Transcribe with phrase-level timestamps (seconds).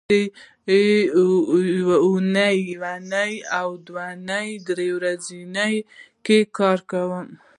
[0.09, 0.19] زه
[0.67, 0.69] د
[2.05, 5.39] اونۍ یونۍ او دونۍ دې درې ورځو
[6.25, 7.27] کې کار کوم